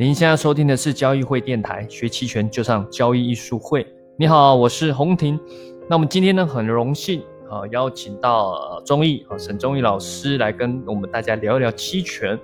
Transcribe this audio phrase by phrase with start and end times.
[0.00, 3.86] 您现在收听的是交易会电台，学期权就上交易艺术会。
[4.16, 5.38] 你好，我是洪婷。
[5.90, 12.40] 那我们今天呢，很荣幸啊，邀请到呃中义啊沈中义老师来跟我们大家聊一聊期权。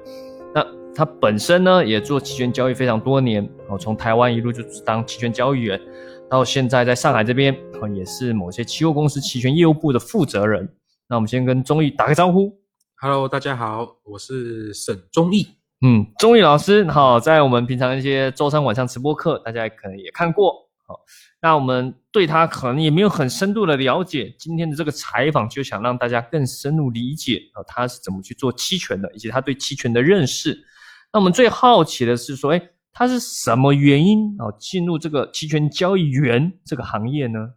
[0.54, 0.62] 那
[0.94, 5.80] 他本身呢，也做期权交易非常多年哦，从台湾一路就当期权交易员，
[6.28, 10.68] 到现在在上海这边啊，也是某些期货公司期权业务部的负责人。
[11.08, 12.52] 那我们先跟中义打个招呼。
[13.00, 15.46] Hello，大家好，我是沈忠义。
[15.82, 20.70] 嗯，钟宇老师好，在我们平常一些周三晚上直播课，大家可能也看过。
[20.86, 21.00] 好，
[21.42, 24.34] 那我们对他可能也没有很深度的了解。
[24.38, 30.64] 今天的这个采访就想让大家更深入理解啊，他是怎么去做期权的，以及他对期权的认识。
[31.12, 37.54] 那我们最好奇的是说，哎，他是什么原因啊进入这个期权交易员这个行业呢？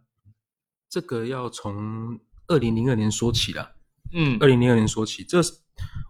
[0.90, 2.18] 这个要从
[2.48, 3.76] 二零零二年说起了。
[4.12, 5.52] 嗯二零零二年说起，这是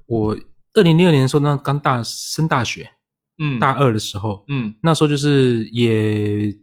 [0.07, 0.37] 我
[0.75, 2.91] 二零零二年的时候呢，刚大升大学，
[3.39, 6.57] 嗯大二的时候，嗯那时候就是也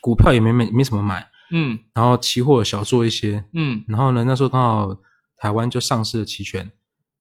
[0.00, 5.00] 股票也没没没什么买，嗯然后期货小做一些，嗯然后呢，那时候刚好
[5.36, 6.70] 台湾就上市了期权，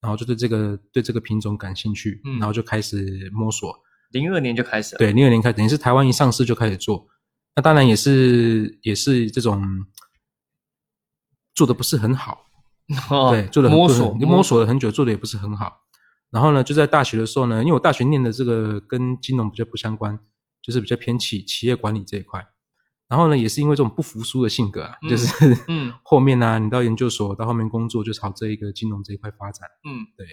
[0.01, 3.73] 然后就对这个对这个品种感兴趣，嗯然后就开始摸索。
[4.11, 4.99] 零二年就开始了。
[4.99, 7.07] 对，零二年开始，等于是台湾一上市就开始做。
[7.55, 9.61] 那当然也是也是这种
[11.53, 12.46] 做的不是很好，
[13.09, 15.81] 哦对，做的摸索你摸索了很久，做的也不是很好。
[16.29, 20.19] 然后呢，就在大学的时候呢，因为我大学念的这个跟金融比较不相关，
[20.61, 22.45] 就是比较偏企企业管理这一块。
[23.07, 29.67] 然后呢，也是因为这种不服输的性格啊，嗯就是嗯 后面呢、你到研究所到后面工作就朝这一个金融这一块发展。
[29.85, 30.27] 嗯对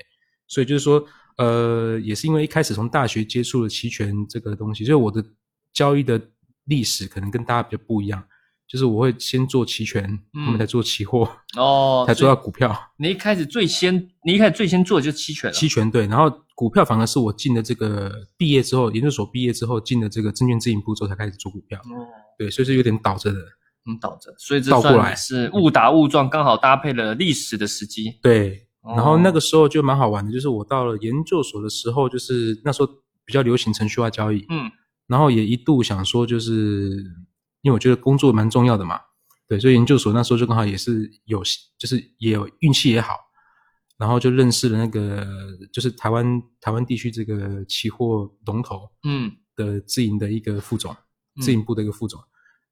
[0.47, 1.05] 所以就是说，
[1.39, 5.25] 呃，也是因为一开始从大学接触了期权这个东西，所以我的
[5.73, 6.21] 交易的
[6.65, 8.23] 历史可能跟大家比较不一样，
[8.67, 12.75] 就是我会先做期权，嗯后面才做期货，哦， 才做到股票。
[12.99, 15.55] 你一开始最先，你一开始最先做的就是期权了。
[15.55, 22.07] 期权对，然后股票反而是我进了这个毕业之后，研究所毕业之后进了这个证券自营部之后才开始做股票，哦，
[22.39, 23.39] 对，所以是有点倒着的。
[23.87, 28.19] 嗯，倒着，所以这倒过来算是误打误撞，刚好搭配了历史的时机。
[28.23, 32.89] 对，哦然后那个时候就蛮好玩的，就是我到了研究所的时候，就是那时候
[33.27, 34.71] 比较流行程序化交易，嗯
[35.07, 36.97] 然后也一度想说，就是
[37.65, 39.01] 因为我觉得工作蛮重要的嘛，
[39.49, 41.43] 对，所以研究所那时候就刚好也是有，
[41.79, 43.17] 就是也有运气也好，
[43.97, 45.27] 然后就认识了那个
[45.73, 50.95] 就是台湾台湾地区这个期货龙头嗯的自营的一个副总，
[51.37, 52.21] 嗯自营部的一个副总。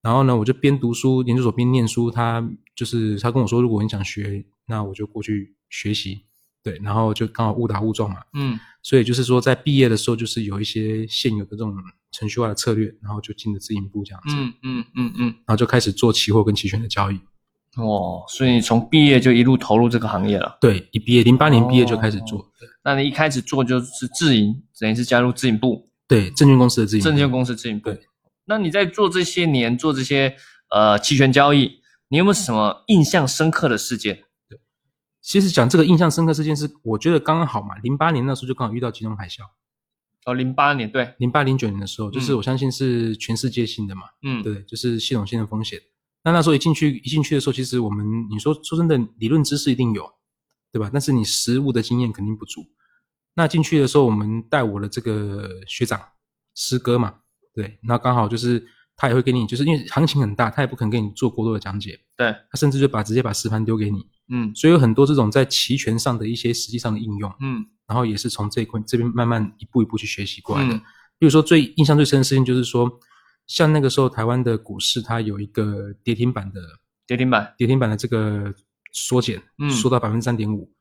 [0.02, 2.10] 然后呢，我就边读书，研究所边念书。
[2.10, 6.26] 他就是他跟我说，如果你想学，那我就过去学习。
[6.62, 11.74] 对，然后就刚好误打误撞嘛，嗯所以就是说，在毕业的时候，就是有一些现有的这种
[12.10, 17.18] 程序化的策略，然后就进了自营部这样子，嗯嗯嗯嗯，然后就开始做期货跟期权的交易。
[17.76, 20.58] 哦，所以你从毕业就一路投入这个行业了。
[20.60, 22.46] 对，一毕业，零八年毕业就开始做，哦
[22.84, 28.00] 那你一开始做就是自营，等于是加入自营部，对，证券公司的自营部，证券公司自营部对。
[28.46, 30.34] 那你在做这些年，做这些
[30.70, 34.24] 呃期权交易，你有没有什么印象深刻的事件？
[35.22, 39.44] 其实讲这个印象深刻事件是，我觉得刚刚好嘛，零八年那时候就刚好遇到金融海啸，
[40.26, 45.80] 哦，零八年，对，零八零九年的时候，就是嗯我相信是全世界性的嘛，嗯，对，就是系统性的风险。
[46.24, 50.08] 那那时候一进去一进去的时候，其实我们你说说真的，理论知识一定有，
[50.72, 50.90] 对吧？
[50.92, 52.64] 但是你实务的经验肯定不足。
[53.34, 56.00] 那进去的时候，我们带我的这个学长
[56.54, 57.14] 师哥嘛，
[57.54, 64.54] 对，那刚好就是他也会给你，就是因为行情很大，他也不肯给你做过多的讲解，对，他甚至就把直接把实盘丢给你，嗯。
[64.54, 67.66] 所以有很多这种在期权上的一些实际上的应用，嗯。
[67.86, 70.74] 然后也是从这一块这边慢慢一步一步去学习过来的。
[70.74, 70.80] 嗯。
[71.18, 72.90] 比如说最印象最深的事情就是说，
[73.46, 76.60] 像那个时候台湾的股市它有一个跌停板的
[77.06, 78.52] 跌停板，跌停板的这个
[78.92, 79.70] 缩减，嗯。
[79.70, 80.72] 缩到百分之三点五，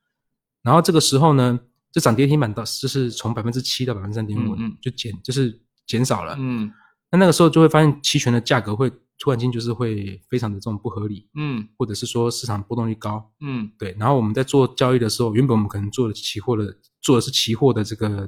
[0.61, 1.59] 然后这个时候呢，
[1.91, 6.35] 这涨跌停板到就是从百分之七到百分之三点五嗯嗯，就减就是减少了。
[6.39, 6.71] 嗯。
[7.11, 8.89] 那那个时候就会发现期权的价格会
[9.21, 11.67] 突然间就是会非常的这种不合理，嗯。
[11.77, 13.71] 或者是说市场波动率高，嗯。
[13.77, 18.27] 对，然后我们在做交易的时候，原本我们可能做的期货的做的是期货的这个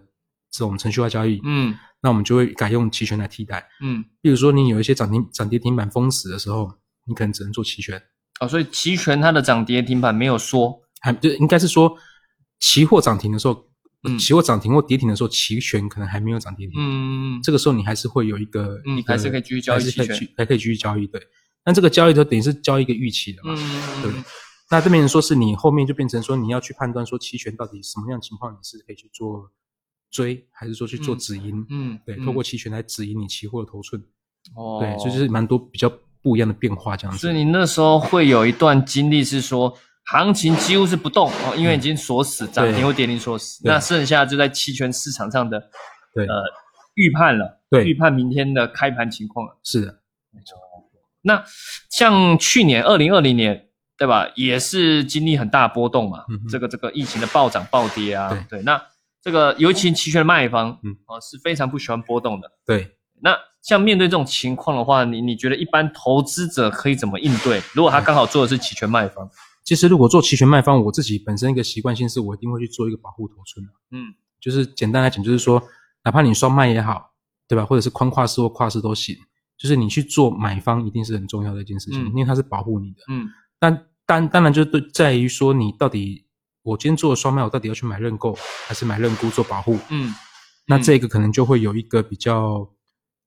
[0.51, 1.75] 这种程序化交易，嗯。
[1.99, 3.67] 那我们就会改用期权来替代。
[3.81, 6.71] 嗯，比如说你有一些涨停涨跌停板封死的时候，
[7.07, 7.99] 你可能只能做期权，
[8.39, 11.97] 哦，所以期权它的涨跌停板没有说，还就应该是说
[12.59, 13.65] 期货涨停的时候，
[14.03, 21.21] 嗯期货涨停或跌停的时候，期权可能还没有涨跌停，嗯这个时候你还是会有一个，嗯一个还是可以继续交易还权继还可以继续交易，对。
[21.63, 23.55] 但这个交易就等于是交易一个预期的嘛，
[24.01, 24.23] 对嗯。
[24.69, 29.49] 那这边说是你后面就变成说你要去判断说期权到底什么样情况你是可以去做
[30.11, 31.65] 追，还是说去做嗯止盈？
[31.69, 34.03] 嗯，对，嗯透过期权来止盈你期货的头寸。
[34.55, 35.89] 哦，对，所以就是蛮多比较
[36.21, 37.21] 不一样的变化这样子。
[37.21, 39.73] 所以你那时候会有一段经历是说，
[40.05, 45.59] 行情几乎是不动哦，因为已经锁死涨停对或跌停锁死，那剩下就在期权市场上的
[46.13, 46.33] 对呃
[46.95, 49.57] 预判了，对预判明天的开盘情况了。
[49.63, 49.87] 是的，
[50.31, 50.57] 没错
[51.21, 51.43] 那
[51.89, 54.29] 像去年二零二零年，对吧？
[54.35, 58.81] 也是经历很大波动嘛，嗯这个这个疫情的暴涨暴跌啊，对那
[59.21, 62.51] 这个尤其期权的卖方，嗯是非常不喜欢波动的。
[62.65, 62.97] 对。
[63.21, 67.61] 那像面对这种情况的话，你你觉得一般投资者可以怎么应对？
[67.73, 69.25] 如果他刚好做的是期权卖方，
[69.63, 73.71] 其实如果做期权卖方，我自己本身一个习惯性是我一定会去做一个保护头寸的。
[73.91, 75.63] 嗯就是简单来讲，就是说，
[76.03, 77.13] 哪怕你双卖也好，
[77.47, 77.65] 对吧？
[77.65, 79.15] 或者是宽跨式或跨式都行，
[79.57, 83.03] 就是你去做买方一定是很重要的一件事情，嗯因为它是保护你的。
[83.07, 86.25] 嗯但当当然就对在于说，你到底
[86.61, 88.37] 我今天做了双卖，我到底要去买认购
[88.67, 89.79] 还是买认沽做保护？
[89.89, 90.13] 嗯
[90.65, 92.69] 那这个可能就会有一个比较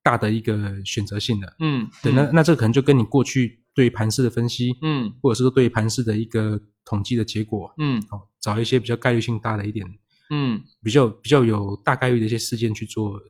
[0.02, 1.56] 大的一个选择性的。
[1.60, 5.12] 嗯，对，那那这个可能就跟你过去对于盘势的分析，嗯。
[5.22, 8.02] 或者是说对于盘势的一个统计的结果，嗯。
[8.10, 9.86] 哦，找一些比较概率性大的一点，
[10.30, 10.62] 嗯。
[10.82, 13.20] 比较比较有大概率的一些事件去做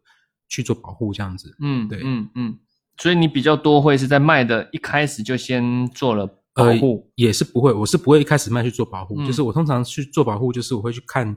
[0.48, 1.54] 去做保护，这样子。
[1.60, 2.00] 嗯，对。
[2.04, 2.58] 嗯嗯，
[2.98, 9.26] 所以你比较多会是在卖的一开始就先做了保呃护，，也是不会，我是不会一开始卖去做保护，嗯。
[9.26, 11.36] 就是我通常去做保护，就是我会去看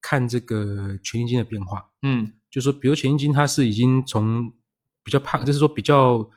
[0.00, 2.32] 看这个权益金的变化，嗯。
[2.50, 4.50] 就是说，比如权益金它是已经从
[5.04, 6.28] 比较胖，就是说比较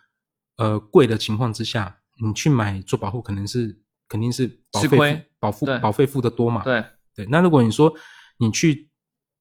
[0.58, 3.78] 呃贵的情况之下，你去买做保护，可能是
[4.08, 6.84] 肯定是保费保付保费付的多嘛，对，
[7.16, 7.94] 对，那如果你说
[8.38, 8.90] 你去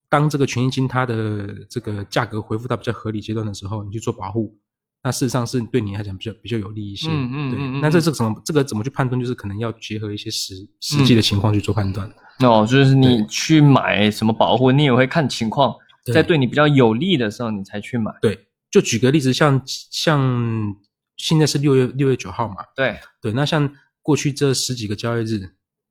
[0.09, 4.57] 当这个权益金它的这个价格回复到比较合理阶段的时候，你去做保护，
[5.03, 7.09] 那事实上是对你来讲比较比较有利一些。
[7.09, 9.21] 嗯嗯嗯嗯那这这个怎么这个怎么去判断？
[9.21, 12.11] 就是可能要结合一些实实际的情况去做判断。
[12.41, 15.75] 哦，就是你去买什么保护，你也会看情况，
[16.13, 18.11] 在对你比较有利的时候，你才去买。
[18.23, 20.75] 对，就举个例子，像像
[21.21, 23.73] 现在是六月六月九号嘛，对，对，那像
[24.03, 25.39] 过去这十几个交易日，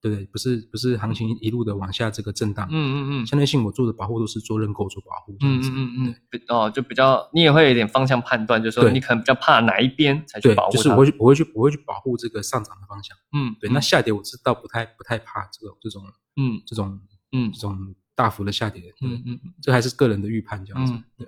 [0.01, 0.25] 对不对？
[0.25, 5.37] 不是不是行情一路的往下这个震荡，嗯嗯嗯，相对性我做的保护都是做认购做保护。
[5.41, 10.77] 嗯嗯嗯嗯，哦，就比较你也会有点方向判断，就是说你可能比较怕哪一边才去保，护它。
[10.77, 13.15] 就是我会去我会去我会去保护这个上涨的方向。
[13.33, 16.03] 嗯，对，嗯那下跌我知道不太不太怕这种这种
[16.37, 16.99] 嗯这种
[17.31, 18.93] 嗯这种大幅的下跌。
[19.01, 20.93] 嗯嗯，嗯嗯，这还是个人的预判这样子。
[20.93, 21.27] 嗯对，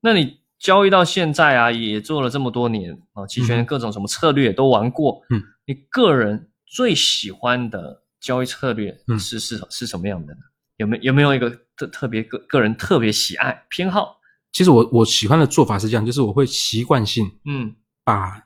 [0.00, 5.22] 那你交易到现在啊，也做了这么多年啊，期权嗯各种什么策略都玩过。
[5.30, 10.40] 嗯，你个人最喜欢的交易策略嗯是是是什么样的呢？
[10.78, 14.16] 有没有有没有一个特特别个个人特别喜爱偏好？
[14.52, 18.42] 其实我我喜欢的做法是这样，就是我会习惯性嗯，把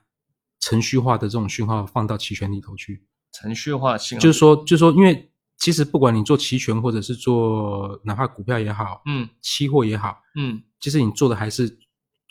[0.59, 3.03] 程序化的这种讯号放到期权里头去。
[3.33, 11.77] 程序化信号就是说，就是说，因为其实不管你做期权或者是做哪怕股票也好，嗯期货也好，嗯其实你做的还是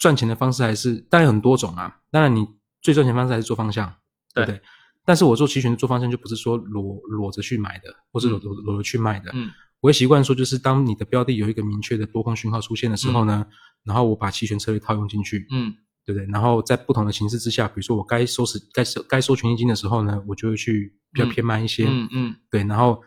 [0.00, 2.00] 赚钱的方式还是当然很多种啊。
[2.10, 2.44] 当然你
[2.82, 3.94] 最赚钱的方式还是做方向，
[4.34, 4.60] 对不对？
[5.04, 9.30] 但是我做期权做方向就不是说裸裸着去买的，或是裸裸裸着去卖的。
[9.32, 9.48] 嗯
[9.82, 13.46] 我会习惯说，就是当你的标的有一个明确的多空讯号出现的时候呢，
[13.82, 15.74] 然后我把期权策略套用进去，嗯
[16.04, 16.26] 对不对？
[16.30, 23.02] 然后在不同的形式之下，比如说我该收拾该收该收权益金的时候呢，我就会去比较偏慢一些，嗯嗯对，然后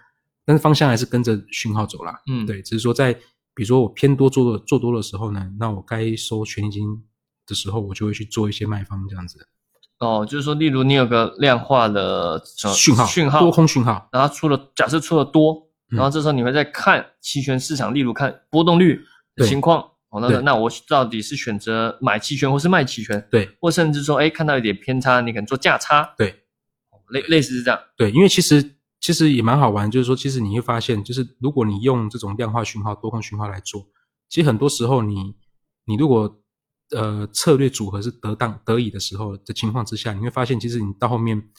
[0.46, 3.16] 但是方向还是跟着讯号走啦，嗯，对，只是说在
[3.56, 7.04] 比如说我偏多做做多的时候呢，那我该收权益金
[7.46, 9.48] 的时候，我就会去做一些卖方这样子
[10.00, 15.54] 哦，就是说，例如你有个量化的呃讯号，讯号多空讯号，然后出了假设出了多，
[15.92, 19.00] 嗯然后这时候你会再看期权市场，例如看波动率
[19.36, 19.90] 的情况。
[20.10, 26.44] 哦，那那我到底是选择买期权或是卖期权，对或甚至说，哎，看到一点偏差，你可能做价差，对
[27.10, 27.80] 类类似是这样。
[27.98, 33.86] 对，因为其实其实也蛮好玩，就是说，其实你会发现，就是如果你用这种量化讯号、多空讯号来做，
[34.30, 35.36] 其实很多时候你
[35.84, 36.42] 你如果
[36.92, 41.50] 呃策略组合是得当得以的时候的情况之下，你会发现，其实你到后面，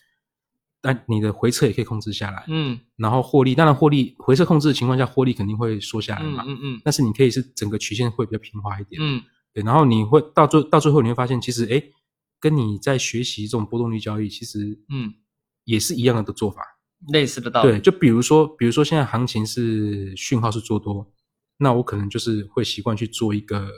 [0.80, 2.80] 但你的回撤也可以控制下来，嗯。
[2.96, 6.44] 然后获利，当然获利回撤控制的情况下，获利肯定会缩下来嗯嘛。
[6.46, 9.22] 嗯嗯但是你可以是整个曲线会比较平滑一点，嗯。
[9.52, 11.82] 对，然后你会到最到最后你会发现，其实哎，
[12.40, 15.12] 跟你在学习这种波动率交易，其实嗯，
[15.64, 16.62] 也是一样的做法。
[17.08, 17.70] 类似的道理。
[17.70, 21.10] 对，就比如说，比如说现在行情是讯号是做多，
[21.58, 23.68] 那我可能就是会习惯去做一个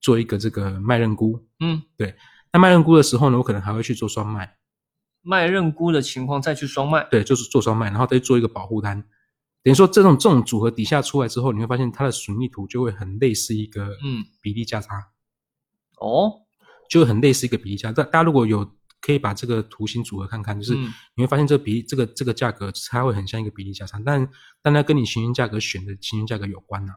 [0.00, 1.46] 做一个这个卖认沽。
[1.60, 2.14] 嗯，对
[2.52, 4.56] 那卖认沽的时候呢，我可能还会去做双卖，
[5.22, 7.06] 卖认沽的情况再去双卖。
[7.10, 9.04] 对，就是做双卖，然后再做一个保护单。
[9.62, 14.94] 等于说这种这种组合底下出来之后，你会发现它的损益图就会很类似一个嗯比例价差，
[16.00, 16.32] 哦，
[16.88, 17.92] 就会很类似一个比例价。
[17.92, 18.64] 大大家如果有
[19.00, 20.92] 可以把这个图形组合看看，就是嗯。
[21.14, 24.28] 你会发现这个比例这个这个价格它会很像一个比例价差，但
[24.62, 26.94] 但它跟你行权价格选的行权价格有关呐、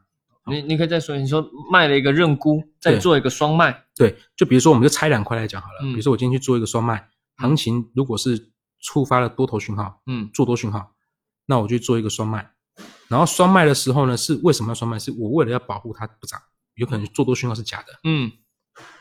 [0.48, 3.86] 你你可以再说，你说卖了一个认沽，再做一个双卖。
[3.96, 5.89] 对，就比如说我们就拆两块来讲好了，嗯。
[5.89, 10.29] 比如说我今天去做一个双卖，行情如果是触发了多头讯号，嗯。
[10.34, 10.93] 做多讯号，
[11.46, 12.51] 那我就做一个双卖。
[13.08, 14.98] 然后双卖的时候呢，是为什么要双卖？
[14.98, 16.41] 是我为了要保护它不涨，
[16.75, 18.31] 有可能做多讯号是假的，嗯。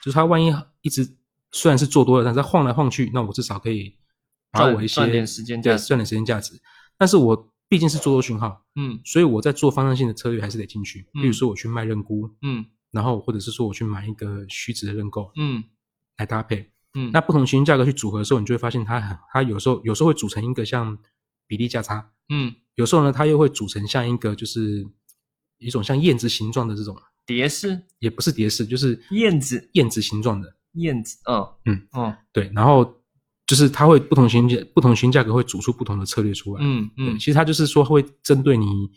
[0.02, 1.16] 就是它万一一直
[1.52, 3.96] 虽然是做多了，但是它晃来晃去，那我至少可以
[4.50, 6.60] 把赚我一些赚点时间价赚点时间价值。
[6.96, 11.06] 但是我毕竟是做多讯号，嗯所以我在做方向性的策略还是得进去。
[11.14, 15.62] 嗯比如说我去卖认沽，嗯然后或者是说我去买一个虚值的认购嗯
[16.18, 16.70] 来搭配。
[16.94, 20.98] 嗯，那不同行情价格去组合的时候，你就会发现它很它有时候有时候会组成一个像
[21.46, 24.84] 比例价差，嗯有时候呢它又会组成像一个就是
[25.58, 30.52] 一种像燕子形状的这种，蝶式也不是蝶式，就是燕子燕子形状的。
[30.74, 32.84] 燕子，嗯嗯嗯对，然后
[33.46, 36.60] 就是它会不同行价不同行价格会组出不同的策略出来。
[36.64, 38.88] 嗯嗯其实它就是说会针对你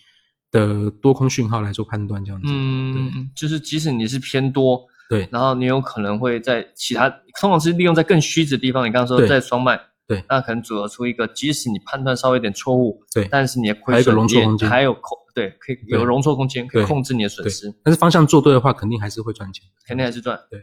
[0.52, 2.48] 的多空讯号来做判断，这样子。
[2.50, 8.88] 嗯嗯，就是即使你是偏多，对然后你有可能会在其他，通常是利用在更虚值的地方。
[8.88, 20.40] 你刚刚说在双卖，对那可能组合出一个，即使你判断稍微有点错误，对但是你的亏还有个损也容错空间还有控，对，可以有容错空间，可以控制你的损失，但是方向做对的话，肯定还是会赚钱，肯定还是赚。
[20.52, 20.60] 对，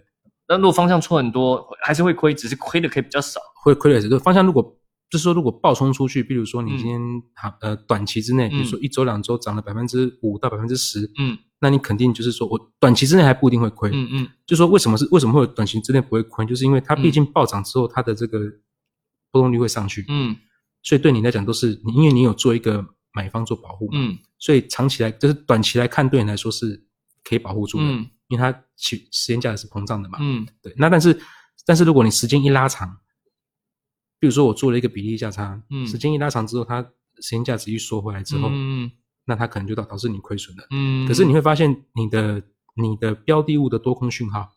[0.51, 3.41] 那如果方向错很多，还是会亏，只是亏的可以比较少。
[3.63, 4.77] 会亏的是，就是方向如果
[5.09, 6.77] 就是说如果暴冲出去，比如说你嗯。
[6.77, 7.01] 今天
[7.37, 11.39] 好、呃短期之内，比如说一周两周涨了百分之五到百分之十，嗯。
[11.61, 13.91] 那你肯定就是说我短期之内还不一定会亏。
[13.93, 14.29] 嗯嗯。
[14.45, 18.41] 就说为什么是为什么会有短期之内不会亏，就是因为它毕竟暴涨之后，它的这个
[19.31, 20.35] 波动率会上去，嗯。
[20.83, 24.19] 所以对你来讲都是你，因为你有做一个买方做保护嘛，嗯。
[24.37, 26.83] 所以长期来就是短期来看对你来说是
[27.23, 30.47] 可以保护住的，嗯因为它其时间价值是膨胀的嘛，嗯。
[30.63, 30.75] 对。
[30.79, 31.21] 那但是
[31.67, 32.97] 但是如果你时间一拉长，
[34.19, 36.81] 比如说我做了一个比例价差，嗯时间一拉长之后，它
[37.21, 38.91] 时间价值一缩回来之后，嗯
[39.27, 40.67] 那它可能就导导致你亏损了。
[40.71, 42.43] 嗯，可是你会发现，你的
[42.75, 44.49] 你的标的物的多空讯号，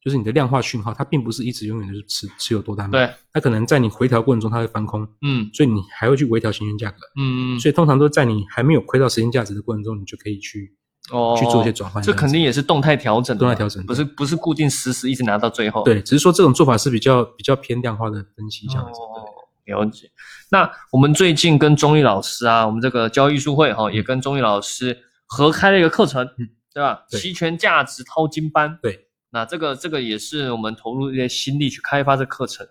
[0.00, 5.50] 就是你的量化讯号，它并不是一直永远都是持持有多单嘛，对，它可能在你回调过程中它会翻空，嗯。
[5.52, 10.74] 所以你还会去微调行权价格，嗯，所以通常都在你还没有亏到时间价值的过程中，你就可以去
[11.10, 15.82] 哦去做一些转换这肯定也是动态调整动态调整不是不是固定实时一直拿到最后。
[15.82, 19.26] 对，只是说这种做法是比较比较偏量化的分析这样子，哦，
[19.64, 20.08] 了解。
[20.50, 27.04] 那我们最近跟中医老师啊，我们这个交易艺术会哈、也跟中医老师合开了一个课程，嗯对吧？
[27.10, 28.78] 对期权价值淘金班。
[28.80, 32.66] 对，那这个这个也是我们投入一些心力去开发这课程。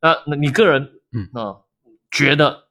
[0.00, 1.56] 那那你个人，嗯啊，
[2.10, 2.64] 觉得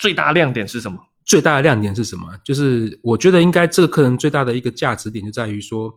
[0.00, 0.98] 最大亮点是什么？
[1.26, 2.34] 最大的亮点是什么？
[2.42, 5.92] 就是我觉得应该这个课程最大的一个价值点就在于说，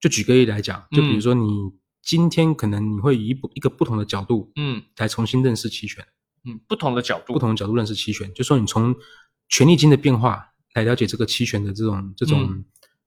[0.00, 1.72] 就举个例来讲，就比如说你
[2.02, 4.82] 今天可能你会以一不一个不同的角度嗯。
[4.98, 6.04] 来重新认识期权，
[6.44, 8.94] 嗯，不同的角度，不同的角度认识期权，就说你从
[9.48, 10.44] 权利金的变化
[10.74, 12.64] 来了解这个期权的这种这种嗯。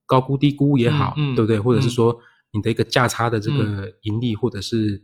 [0.08, 1.60] 高估低估也好，嗯嗯对不对？
[1.60, 1.89] 或者是嗯。
[1.89, 2.20] 说
[2.51, 5.01] 你的一个价差的这个盈利，或者是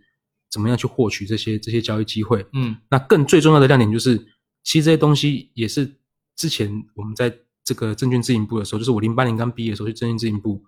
[0.51, 2.77] 怎么样去获取这些这些交易机会，嗯。
[2.87, 4.15] 那更最重要的亮点就是，
[4.63, 5.99] 其实这些东西也是
[6.41, 7.31] 之前我们在
[7.63, 10.63] 这个证券自营部的时候，就是我零八年刚毕业的时候去证券自营部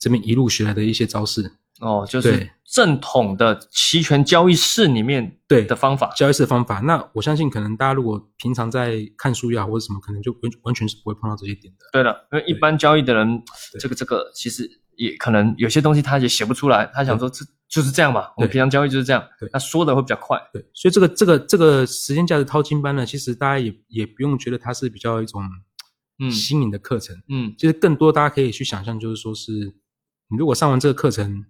[0.00, 6.12] 这边一路学来的一些招式，哦，就是正统的期权交易室里面对的方法。
[6.16, 6.80] 交易室的方法。
[6.80, 11.86] 那我相信，可能大家如果平常在看书呀或者什么，可能就完完全是不会碰到这些点的。
[11.92, 13.40] 对的，因为一般交易的人，
[13.78, 20.38] 这个这个其实也可能有些东西他也写不出来，他想说这就是这样嘛，我们对平常交易就是这样对，他说的会比较快。
[20.52, 25.42] 对，所以这个这个这个时间价值淘金班呢，其实大家也也不用觉得它是比较一种
[26.18, 29.52] 嗯新颖的课程，嗯其实更多大家可以去想象，就是说是
[30.28, 31.44] 你如果上完这个课程，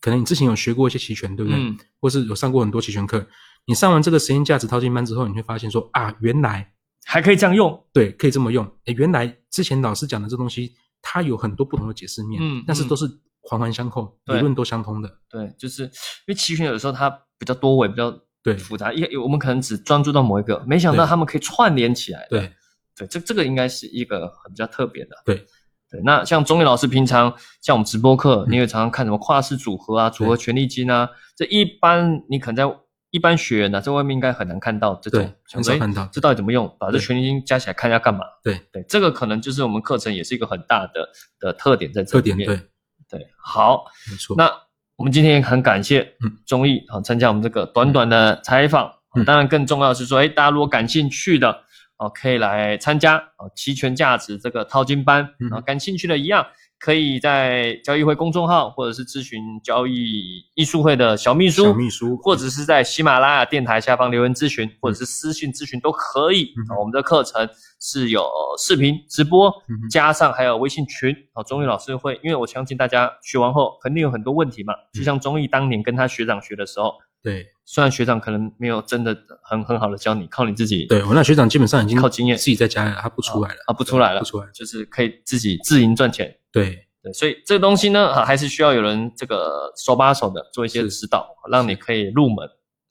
[0.00, 1.58] 可能你之前有学过一些期权，对不对？
[1.60, 3.26] 嗯或是有上过很多期权课，
[3.66, 6.72] 你上完这个时间价值淘金班之后，你会发现说啊，原来
[7.04, 7.84] 还可以这样用。
[7.92, 13.06] 对可以这么用，诶，原来之前老师讲的这东西，它有很多不同的解释面，嗯嗯但是都是
[13.48, 15.10] 环环相扣，理论都相通的。
[15.30, 15.90] 对，就是因
[16.28, 22.26] 为期权有的时候它比较多维，比较对复杂，因为我们可能只专注到某一个，没想到对他们可以串联起来。
[22.28, 22.52] 对
[22.94, 25.16] 对，这这个应该是一个很比较特别的。
[25.24, 25.46] 对
[25.90, 32.78] 对，那像钟毅老师平常像我们直播课，嗯你也常常看什么跨式组合啊、组合权利金啊，这一般你可能在
[33.10, 36.70] 一般学员呢、在外面应该很难看到这种很少看到这到底怎么用？
[36.78, 38.20] 把这对权利金加起来看一下干嘛？
[38.44, 41.08] 对对，这个可能就是我们课程也是一个很大的
[41.40, 42.46] 的特点在这里面。
[42.46, 42.68] 特点对，
[43.10, 44.34] 对，好，没错。
[44.36, 44.50] 那
[44.96, 48.92] 我们今天也很感谢嗯钟毅啊参加我们这个短短的采访。
[49.14, 51.50] 嗯当然，更重要的是说，哎，大家如果感兴趣的
[51.96, 55.28] 哦，可以来参加哦期权价值这个淘金班。
[55.40, 56.46] 嗯啊，感兴趣的一样
[56.78, 66.52] 可以在交易会公众号或者是咨询交易艺术会的小秘书，小秘书或者是在喜马拉雅电台下方留言咨询，或者是私信咨询都可以。
[66.78, 67.48] 我们的课程
[67.80, 68.24] 是有
[68.58, 71.14] 视频直播嗯，加上还有微信群。
[71.32, 76.94] 啊，钟毅老师会，因为我相信大家学完后肯定有很多问题嘛，嗯就像钟毅当年跟他学长学的时候，
[77.30, 84.52] 对虽然学长可能没有真的很很好的教你，靠你自己对，我那学长基本上已经靠经验自己在家了，他不出来了啊不出来了不出来了。
[84.52, 86.34] 就是可以自己自营赚钱。
[86.50, 92.48] 对，对，所以这个东西呢，啊，还是需要有人这个手把手的做一些指导，让你可以入门。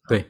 [0.08, 0.30] 对，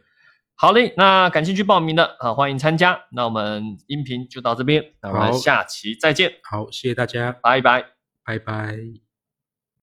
[0.55, 2.97] 好嘞，那感兴趣报名的啊，欢迎参加。
[3.11, 7.83] 那我们音频就到这边，那我们下期再见，好，谢谢大家，拜拜。
[8.23, 9.06] 拜拜。